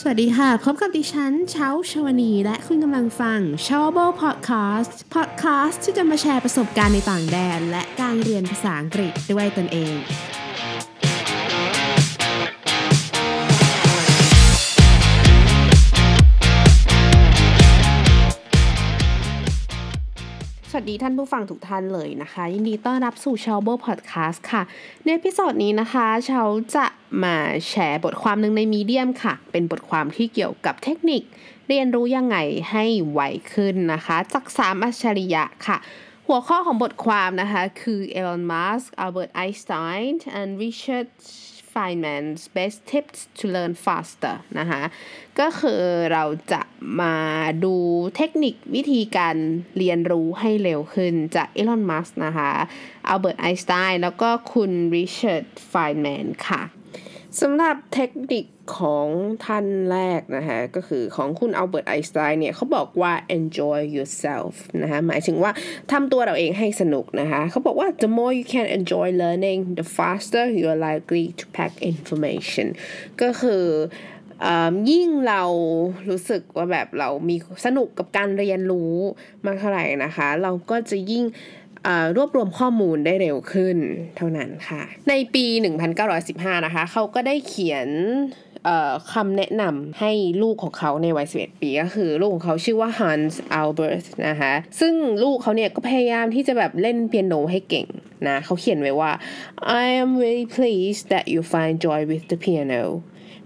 [0.00, 9.94] สวัสดีค่ะ พบกับดิฉันเช้าชวนี และคุณกำลังฟัง s h o w b o Podcast Podcast ที่จะมาแชร์ประสบการณ์ในต่างแดน และการเรียนภาษาอังกฤษด้วยตนเอง
[20.88, 24.62] ดีท่านผู้ฟังทุกท่านเลยนะคะ ยินดีต้อนรับสู่ s h o w b o Podcast ค่ะ
[25.06, 26.42] ในพิโซดนี้นะคะเชา
[26.74, 26.86] จะ
[27.22, 27.36] มา
[27.68, 31.22] แชร์บทความหนึ่งในมีเดียมค่ะ เป็นบทความที่เกี่ยวกับเทคนิค
[31.68, 32.36] เรียนรู้ยังไง
[32.70, 33.20] ให้ไว
[33.52, 35.76] ขึ้นนะคะ จากสามอัจฉริยะค่ะ
[36.26, 41.08] หัวข้อของบทความนะคะ คือ Elon Musk Albert Einstein and Richard
[41.74, 44.82] Feynman's best tips to learn faster นะคะ
[45.40, 46.62] ก็คือเราจะ
[47.00, 47.16] มา
[47.64, 47.74] ดู
[48.16, 49.36] เทคนิควิธีการ
[49.78, 52.50] เรียนรู้ให้เร็วขึ้นจากอีลอน มัสนะคะ
[53.08, 56.62] อัลเบิร์ต ไอน์สไตน์ แล้วก็คุณริชาร์ด ไฟน์แมน ค่ะ
[57.40, 58.46] สำหรับเทคนิค
[58.78, 59.08] ของ
[59.46, 65.52] ท่านแรกนะคะก็คือของคุณอัลเบิร์ตไอน์สไตน์เนี่ยเขาบอกว่า enjoy yourself นะคะหมายถึงว่า
[65.92, 72.66] ทำตัวเราเองให้สนุกนะคะเขาบอกว่า the more you can enjoy learning the faster you are likely to pack information
[73.20, 73.64] ก็คือ
[74.90, 75.42] ยิ่งเรา
[76.08, 78.94] รู้สึกว่าแบบเรามีสนุกกับการเรียนรู้
[79.44, 81.24] มากเท่าไหร่นะคะ เราก็จะยิ่ง
[82.16, 83.76] รวบรวมข้อมูลได้เร็วขึ้น
[84.16, 85.46] เท่านั้นค่ะ ในปี
[86.06, 87.88] 1915 นะคะ เขาก็ได้เขียน
[89.12, 90.12] คำแนะนำให้
[90.42, 97.86] ลูกของเขาในวัย 11 ปีก็คือลูกของเขาชื่อว่า Hans Albert นะคะซึ่งลูกเขาเนี่ยก็พยายามที่จะแบบเล่นเปียโนให้เก่ง
[98.28, 99.12] นะเขาเขียนไว้ว่า
[99.82, 102.82] I am very pleased that you find joy with the piano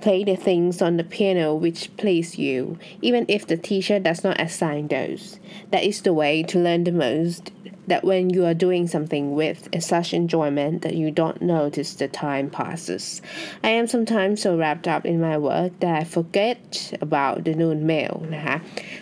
[0.00, 4.40] play the things on the piano which please you even if the teacher does not
[4.40, 5.38] assign those
[5.70, 7.52] that is the way to learn the most
[7.86, 12.48] that when you are doing something with such enjoyment that you don't notice the time
[12.48, 13.20] passes.
[13.64, 17.78] I am sometimes so wrapped up in my work that I forget about the noon
[17.90, 18.56] meal นะคะ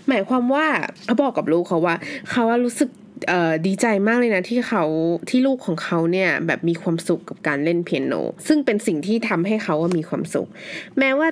[0.08, 0.66] หมายความว่า
[1.04, 1.96] เขาบอกกับลูกเขาว่า
[2.30, 2.88] เขารู้สึก
[3.66, 4.84] ดีใจมากเลยนะที่เขา
[5.29, 8.13] ที่ลูกของเขาเนี่ยแบบมีความสุขกับการเล่นเปียโน
[8.47, 10.47] ซึ่งเป็นสิ่งที่ทำให้เขาว่ามีความสุข
[11.00, 11.28] แม้ว่า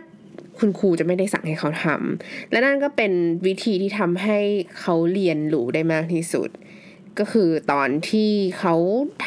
[0.59, 3.11] คุณครูจะไม่ได้สั่งให้เขาทำและนั่นก็เป็น
[3.47, 4.37] วิธีที่ทำให้
[4.79, 6.49] เขาเรียนรู้ได้มากที่สุด
[7.19, 8.75] ก็คือตอนที่เขา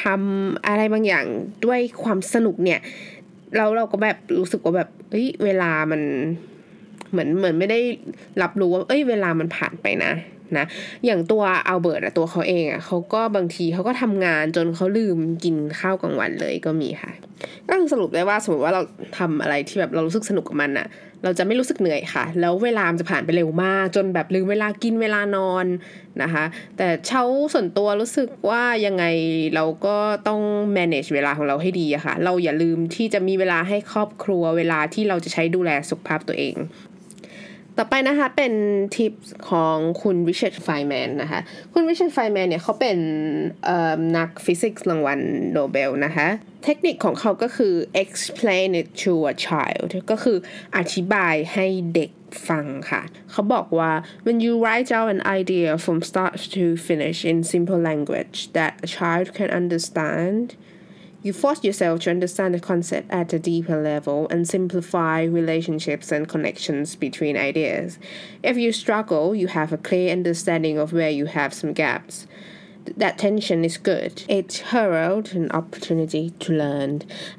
[0.03, 1.27] ทำอะไรบางอย่าง
[1.65, 2.81] ด้วยความสนุกเนี่ย
[3.57, 6.03] เราเราก็แบบรู้สึกว่าแบบเฮ้ยเวลามัน
[7.11, 7.81] เหมือนเหมือนไม่ได้
[8.43, 10.13] รับรู้ว่า เอ้ย เวลามันผ่านไปนะ
[10.59, 10.65] นะ
[11.07, 17.13] อย่างตัวอัลเบิร์ตตัวเขาเองอะเขาก็บางทีเขาก็ทำงานจนเขาลืมกินข้าวกลางวันเลยก็มีค่ะ
[17.69, 18.83] ก็สรุปได้ว่าสมมติว่าเรา
[19.19, 20.89] ทำอะไรที่แบบเรารู้สึกสนุกกับมันอะ
[21.25, 25.67] เราจะไม่รู้สึกเหนื่อยค่ะ แล้วเวลาจะผ่านไปเร็วมาก จนแบบลืมเวลากินเวลานอน
[26.23, 26.45] นะคะ
[26.77, 29.05] แต่เช้าส่วนตัวรู้สึกว่ายังไง
[29.55, 29.97] เราก็
[30.29, 30.41] ต้อง
[30.77, 36.55] manage เวลาของเราให้ดีอะค่ะ เราอย่าลืมที่จะมีเวลาให้ครอบครัวเวลาที่เราจะใช้ดูแลสุขภาพตัวเอง
[37.79, 38.55] ต่อไปนะคะเป็น
[38.97, 39.13] ทิป
[39.51, 41.41] ของคุณวิเชตไฟแมนนะคะ
[41.73, 42.99] คุณวิเชตไฟแมนเนี่ยเขาเป็น
[44.17, 45.21] นักฟิสิกส์รางวัล
[45.53, 46.29] โนเบลนะคะ
[46.65, 50.39] เทคนิคของเขาก็คือ explain it to a child ก็คือ
[50.77, 52.11] อธิบายให้เด็ก
[52.49, 53.93] ฟังค่ะ เขาบอกว่า
[54.27, 58.89] when you write out an idea from start to finish in simple language that a
[58.97, 60.45] child can understand
[61.26, 66.28] You force yourself to understand the concept at a deeper level and simplify relationships and
[66.28, 68.00] connections between ideas.
[68.42, 72.26] If you struggle, you have a clear understanding of where you have some gaps.
[72.98, 74.24] That tension is good.
[74.28, 76.92] It heralds an opportunity to learn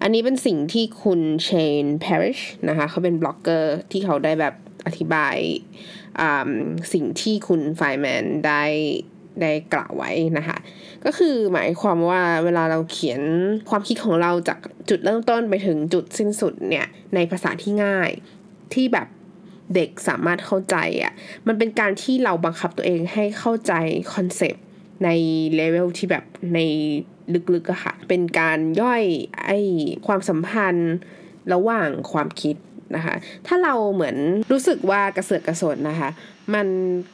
[0.02, 1.50] อันนี้เป็นสิ่งที่คุณเช
[1.84, 4.54] นพาริชนะคะเขาเป็นบล็อกเกอร์ที่เขาได้แบบ
[4.86, 5.36] อธิบาย
[6.92, 8.64] สิ่งที่คุณไฟแมนได้
[9.41, 10.57] ได้กล่าวไว้นะคะ
[11.05, 13.21] ก็คือหมายความว่าเวลาเราเขียน
[13.69, 14.59] ความคิดของเราจาก
[14.89, 18.09] จุดเริ่มต้นไปถึงจุดสิ้นสุดเนี่ยในภาษาที่ง่าย
[18.73, 19.07] ที่แบบ
[19.75, 21.13] เด็กสามารถเข้าใจอะค่ะ
[21.47, 23.73] มันเป็นการที่เราบังคับตัวเองให้เข้าใจ
[24.13, 24.63] concept
[25.03, 25.09] ใน
[25.55, 26.59] level ที่แบบใน
[27.53, 29.03] ลึกๆอะค่ะ เป็นการย่อย
[29.45, 29.51] ไอ
[30.07, 30.93] ความสัมพันธ์
[31.53, 32.55] ระหว่างความคิด
[32.95, 33.15] นะคะ
[33.47, 34.15] ถ้าเราเหมือน
[34.51, 36.09] รู้สึกว่ากระเสือกกระสนนะคะ
[36.55, 36.67] มัน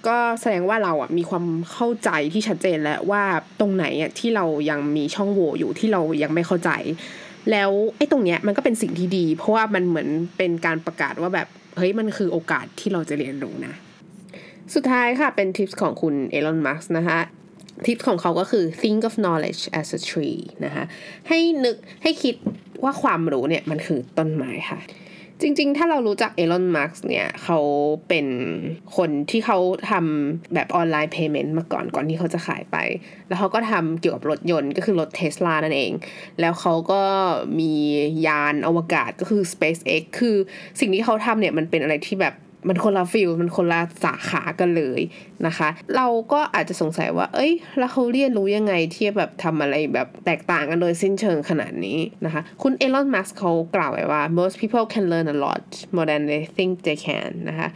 [0.07, 3.23] ก็แสดงว่าเราอะมีความเข้าใจที่ชัดเจนแล้วว่า
[3.59, 6.71] ตรงไหนอะที่เรายังมีช่องโหว่อยู่ที่เรายังไม่เข้าใจ
[7.51, 10.07] แล้วไอ้ตรงเนี้ยมันก็เป็นสิ่งที่ดี เพราะว่ามันเหมือน
[10.37, 11.47] เป็นการประกาศว่าแบบ
[11.77, 13.73] เฮ้ยมันคือโอกาสที่เราจะเรียนรู้นะ
[14.73, 17.19] สุดท้ายค่ะเป็น tips ของคุณเอลอนมัสก์นะคะ
[17.85, 20.83] ทิปของเขาก็คือ think of knowledge as a tree นะคะ
[21.27, 22.35] ให้นึกให้คิด
[22.83, 24.79] ว่าความรู้เนี่ยมันคือต้นไม้ค่ะ
[25.43, 27.59] จริงๆ ถ้าเรารู้จักเอลอนมัสก์เนี่ยเขา
[28.07, 28.27] เป็น
[28.97, 29.57] คนที่เขา
[29.91, 32.77] ทำแบบ online payment มาก่อนก่อนที่เขาจะขายไป
[33.27, 35.91] แล้วเขาก็ทำเกี่ยวกับรถยนต์ก็คือรถเทสลานั่นเอง
[36.39, 37.03] แล้วเขาก็
[37.59, 37.73] มี
[38.27, 40.35] ยานอวกาศก็คือ SpaceX คือ
[40.79, 42.33] สิ่งที่เขาทำเนี่ยมันเป็นอะไรที่แบบ
[42.67, 45.01] มันคนละฟิลมันคนละสาขากันเลย
[45.47, 55.65] นะคะ เราก็อาจจะสงสัยว่า เอ้ย แล้วเขาเรียนรู้ยังไงที่แบบทำอะไรแบบแตกต่างกันโดยสิ้นเชิงขนาดนี้นะคะ คุณเอลอนมัสเขากล่าวไว้ว่า most people can learn a lot
[55.95, 57.69] more than they think they can นะคะ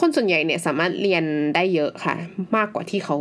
[0.00, 2.16] คนส่วนใหญ่เนี่ยสามารถเรียนได้เยอะค่ะ
[2.56, 3.16] มากกว่าที่เขา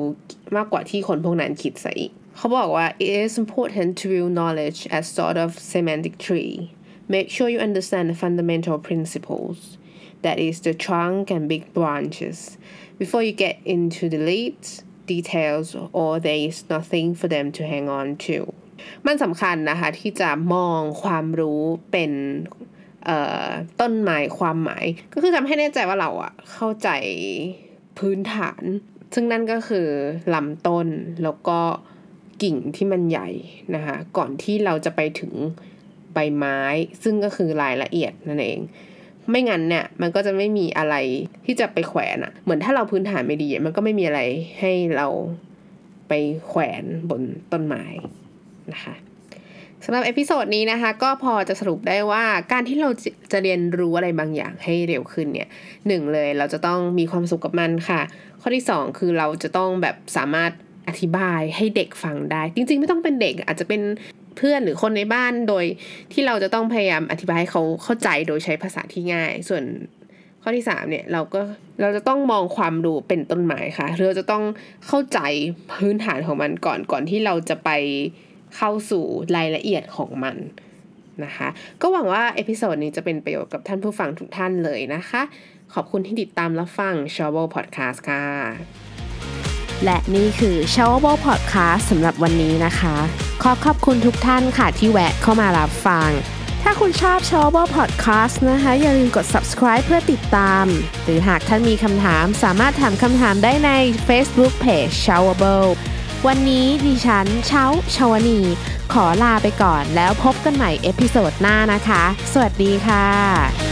[0.58, 6.56] มากกว่าที่คนพวกนั้นคิดซะอีกเขาบอกว่า it is important to view knowledge as sort of semantic tree
[7.14, 9.58] make sure you understand the fundamental principles
[10.26, 12.38] that is the trunk and big branches
[13.02, 14.70] before you get into the leads
[15.14, 15.68] details
[16.00, 18.38] or there is nothing for them to hang on to
[19.06, 21.62] มันสำคัญนะคะ ที่จะมองความรู้
[21.92, 22.12] เป็น
[23.82, 26.90] ต้นไม้ความหมาย ก็คือทำให้แน่ใจว่าเราอะเข้าใจ
[28.00, 28.64] พื้นฐาน
[29.14, 29.88] ซึ่งนั่นก็คือ
[30.34, 30.88] ลำต้น
[31.24, 31.60] แล้วก็
[32.44, 33.30] กิ่งที่มันใหญ่
[33.76, 35.34] นะคะ ก่อนที่เราจะไปถึง
[36.14, 36.60] ใบไม้
[37.04, 38.60] ซึ่งก็คือรายละเอียดนั่นเอง
[39.32, 40.96] ไม่งั้นเนี่ยมันก็จะไม่มีอะไร
[41.46, 44.22] ที่จะไปแขวนอะเหมือนถ้าเราพื้นฐานไม่ดี มันก็ไม่มีอะไร
[44.60, 45.08] ให้เรา
[46.08, 46.14] ไป
[46.48, 47.22] แขวนบน
[47.52, 47.84] ต้นไม้
[48.74, 48.96] นะคะ
[49.86, 52.90] สำหรับ episode นี้นะคะก็พอจะสรุปได้ว่าการที่เรา
[53.32, 55.50] จะเรียนรู้อะไรบางอย่างให้เร็วขึ้นเนี่ย
[55.88, 58.02] หนึ่งเลยเราจะต้องมีความสุขกับมันค่ะ
[58.42, 60.52] ข้อที่สองคือเราจะต้องแบบสามารถ
[60.88, 63.82] อธิบายให้เด็กฟังได้ จริงๆ ไม่ต้องเป็นเด็กอาจจะเป็น
[64.40, 65.66] เพื่อนหรือคนในบ้านโดย
[66.14, 69.64] ที่เราจะต้องพยายามอธิบายให้เขาเข้าใจโดยใช้ภาษาที่ง่าย ส่วน
[70.42, 71.42] ข้อที่สามเนี่ยเราก็
[71.82, 74.44] เราจะต้องมองความรู้เป็นต้นไม้ค่ะเราจะต้อง
[74.88, 75.20] เข้าใจ
[75.80, 77.70] พื้นฐานของมันก่อนก่อนที่เราจะไป
[78.56, 79.04] เข้าสู่
[79.36, 80.36] รายละเอียดของมัน
[81.26, 81.48] นะคะ
[81.82, 85.22] ก็หวังว่า episode นี้จะเป็นประโยชน์กับท่านผู้ฟังทุกท่านเลยนะคะ
[85.74, 88.26] ขอบคุณที่ติดตามรับฟัง s h o w e Podcast ค่ะ
[89.86, 96.10] และนี่คือ s h o w e Podcast สำหรับวันนี้นะคะ ขอขอบคุณทุกท่านค่ะที่แวะเข้ามารับฟัง
[96.64, 100.66] ถ้าคุณชอบ s h o w a b l e Podcast นะคะ อย่าลืมกด subscribe เพื่อติดตาม
[101.04, 103.72] หรือหากท่านมีคำถามสามารถถามคำถามได้ใน
[104.08, 105.70] Facebook Page s h o w a b l e
[106.28, 107.66] วันนี้ดิฉันเช้า
[107.96, 108.40] ชาวนี
[108.94, 113.69] ขอลาไปก่อนแล้วพบกันใหม่ episode หน้านะคะ สวัสดีค่ะ